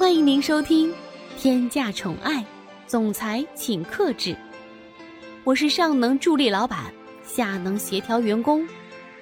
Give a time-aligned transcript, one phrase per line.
[0.00, 0.90] 欢迎您收听
[1.36, 2.42] 《天价宠爱
[2.86, 4.30] 总裁请克制》，
[5.44, 6.90] 我是上能助力老板，
[7.22, 8.66] 下能协调员工，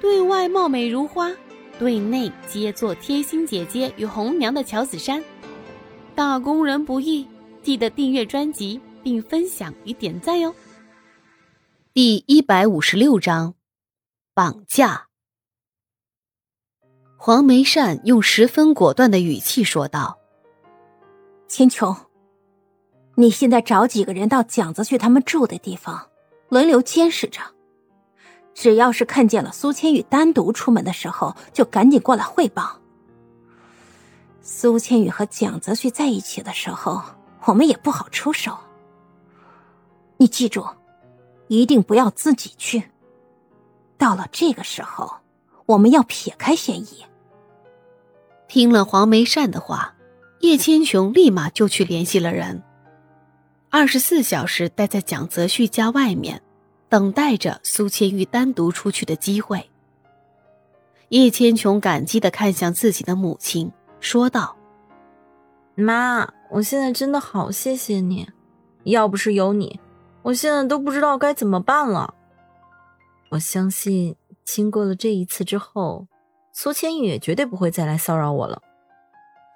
[0.00, 1.30] 对外貌美如花，
[1.78, 5.22] 对内皆做贴心姐姐与红娘的乔子珊。
[6.12, 7.24] 打工人不易，
[7.62, 10.52] 记得订阅专辑并分享与点赞哟。
[11.92, 13.54] 第一百五十六章，
[14.34, 15.06] 绑架。
[17.16, 20.18] 黄梅善用十分果断的语气说道
[21.46, 21.94] ：“秦琼，
[23.14, 26.08] 你现在找几个人到蒋泽旭他们住的地方，
[26.48, 27.40] 轮流监视着。
[28.54, 32.80] 只要是看见了苏千羽单独出门的时候，就赶紧过来汇报。”
[34.42, 37.02] 苏千羽和蒋泽旭在一起的时候，
[37.44, 38.56] 我们也不好出手。
[40.16, 40.66] 你记住，
[41.48, 42.90] 一定不要自己去。
[43.98, 45.12] 到了这个时候，
[45.66, 47.04] 我们要撇开嫌疑。
[48.48, 49.94] 听了黄梅善的话，
[50.44, 52.62] 叶千琼立马就去联系了人，
[53.70, 56.42] 二十四小时待在蒋泽旭家外面，
[56.90, 59.70] 等待着苏千玉单独出去的机会。
[61.08, 63.72] 叶千琼感激的看向自己的母亲。
[64.00, 64.54] 说道
[65.76, 68.28] ：“妈，我现在真的好谢谢你，
[68.82, 69.80] 要不是有你，
[70.20, 72.12] 我现在都不知道该怎么办了。
[73.30, 74.14] 我相信，
[74.44, 76.06] 经过了这一次之后，
[76.52, 78.60] 苏千玉也绝对不会再来骚扰我了。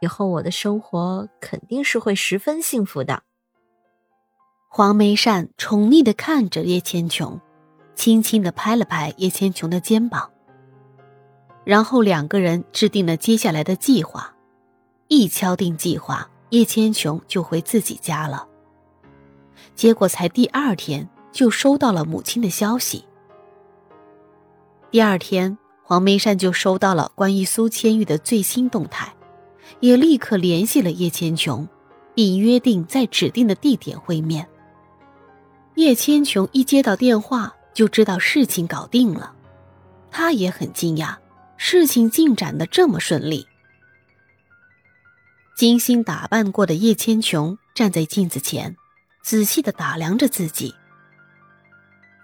[0.00, 3.22] 以后我的生活肯定是会十分幸福的。”
[4.70, 7.40] 黄梅善宠溺的看着叶千琼，
[7.94, 10.30] 轻轻的拍了拍叶千琼的肩膀，
[11.64, 14.34] 然后两个人制定了接下来的计划。
[15.08, 18.46] 一敲定计划，叶千琼就回自己家了。
[19.74, 23.06] 结果才第二天就收到了母亲的消息。
[24.90, 29.10] 第二天，黄梅善就收到了关于苏千玉的最新动态，
[29.80, 31.68] 也立刻联系了叶千琼，
[32.14, 34.46] 并约定在指定的地点会面。
[35.76, 39.32] 叶千琼一接到电话就知道事情搞定了，
[40.10, 41.16] 他也很惊讶，
[41.56, 43.46] 事情进展的这么顺利。
[45.56, 48.76] 精心打扮过的叶千琼站在镜子前，
[49.22, 50.74] 仔细的打量着自己。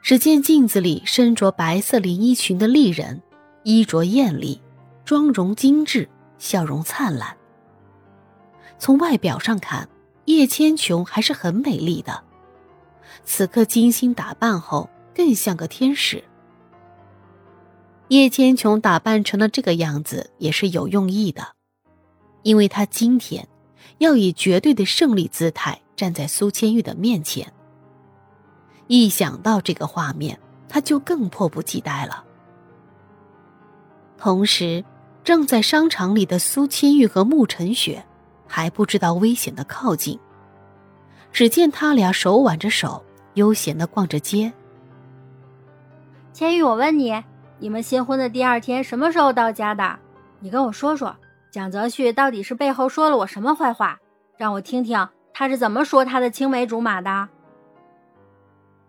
[0.03, 3.23] 只见镜子里身着白色连衣裙的丽人，
[3.63, 4.61] 衣着艳丽，
[5.05, 6.09] 妆容精致，
[6.39, 7.37] 笑容灿烂。
[8.79, 9.89] 从外表上看，
[10.25, 12.23] 叶千琼还是很美丽的。
[13.25, 16.23] 此刻精心打扮后，更像个天使。
[18.09, 21.55] 叶千琼打扮成了这个样子，也是有用意的。
[22.43, 23.49] 因为她今天
[23.99, 27.51] 要以绝对的胜利姿态站在苏千玉的面前，
[28.87, 32.23] 一想到这个画面，他就更迫不及待了。
[34.19, 34.85] 同时，
[35.25, 38.05] 正在商场里的苏千玉和慕晨雪
[38.47, 40.21] 还不知道危险的靠近，
[41.33, 43.03] 只见他俩手挽着手，
[43.33, 44.53] 悠闲的逛着街。
[46.35, 47.25] 千玉，我问你，
[47.59, 49.99] 你们新婚的第二天什么时候到家的？
[50.41, 51.17] 你跟我说说。
[51.51, 54.01] 蒋泽旭到底是背后说了我什么坏话？
[54.37, 57.29] 让我听听他是怎么说他的青梅竹马的。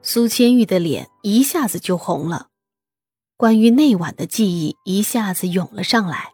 [0.02, 2.48] 苏千玉的脸一下子就红了，
[3.38, 6.32] 关于那晚的记忆一下子涌了上来。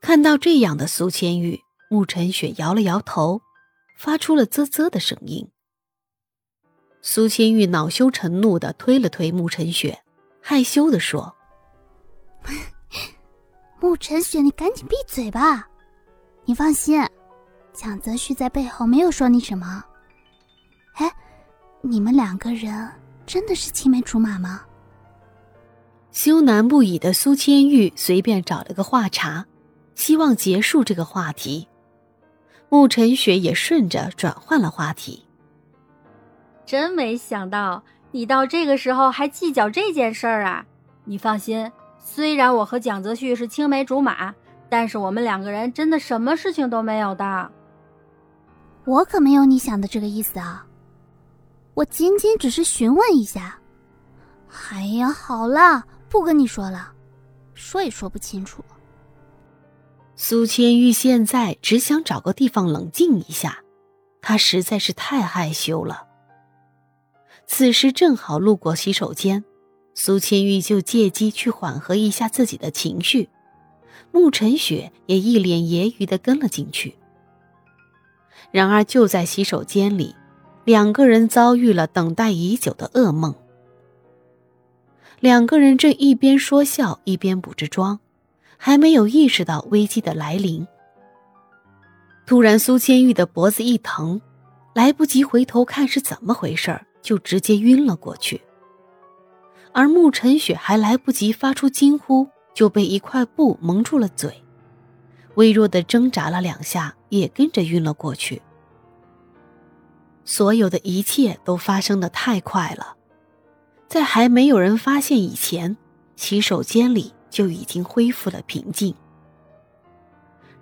[0.00, 3.42] 看到这样的苏千玉，慕晨雪摇了摇头，
[3.98, 5.48] 发出了啧啧的声音。
[7.02, 10.02] 苏千玉恼羞成怒的推了推慕晨雪，
[10.40, 11.34] 害羞的说。
[13.78, 15.68] 慕晨雪，你赶紧闭嘴吧！
[16.44, 17.00] 你放心，
[17.72, 19.84] 蒋泽旭在背后没有说你什么。
[20.94, 21.12] 哎，
[21.82, 22.90] 你们两个人
[23.26, 24.64] 真的是青梅竹马吗？
[26.12, 29.46] 羞难不已的苏千玉随便找了个话茬，
[29.94, 31.66] 希望结束这个话题。
[32.68, 35.24] 慕晨雪也顺着转换了话题。
[36.66, 40.64] 真没想到你到这个时候还计较这件事儿啊！
[41.04, 41.70] 你放心。
[41.98, 44.34] 虽然我和蒋泽旭是青梅竹马，
[44.68, 47.50] 但是我们两个人真的什么事情都没有的。
[48.84, 50.66] 我可没有你想的这个意思啊！
[51.74, 53.58] 我仅仅只是询问一下。
[54.70, 56.92] 哎呀，好了，不跟你说了，
[57.54, 58.62] 说也说不清楚。
[60.14, 63.60] 苏千玉现在只想找个地方冷静一下，
[64.20, 66.06] 她实在是太害羞了。
[67.46, 69.42] 此时正好路过洗手间。
[69.94, 73.30] 苏千玉就借机去缓和一下自己的情绪，
[74.10, 76.94] 慕晨雪也一脸揶揄的跟了进去。
[78.50, 80.14] 然而就在洗手间里，
[80.64, 83.34] 两个人遭遇了等待已久的噩梦。
[85.22, 88.00] 两个人正一边说笑一边补着妆，
[88.56, 90.66] 还没有意识到危机的来临。
[92.26, 94.20] 突然，苏千玉的脖子一疼，
[94.74, 98.42] 来不及回头看是怎么回事就直接晕了过去。
[99.70, 104.42] 而慕晨雪还来不及发出惊呼，就被一块布蒙住了嘴，
[105.36, 108.42] 微弱的挣扎了两下，也跟着晕了过去。
[110.24, 112.96] 所有的一切都发生的太快了，
[113.92, 115.76] 在还没有人发现以前，
[116.16, 118.94] 洗手间里就已经恢复了平静。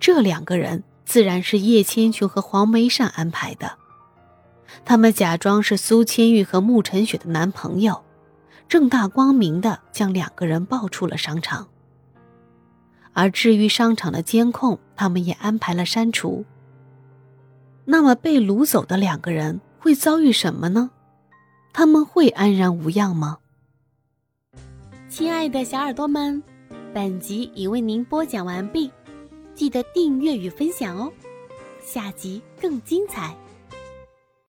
[0.01, 3.79] 这两个人自然是叶千琼和黄梅善安排的，
[4.85, 8.03] 他们假装是苏千玉和慕晨雪的男朋友，
[8.69, 11.69] 正大光明的将两个人抱出了商场。
[13.13, 16.45] 而至于商场的监控，他们也安排了删除。
[17.85, 20.91] 那么被掳走的两个人会遭遇什么呢？
[21.73, 23.39] 他们会安然无恙吗？
[25.09, 26.43] 亲爱的小耳朵们，
[26.95, 28.91] 本集已为您播讲完毕，
[29.55, 31.13] 记得订阅与分享哦，
[31.83, 33.37] 下集更精彩。